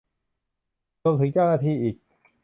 [1.01, 1.95] รวมถึงเจ้าหน้าที่อีก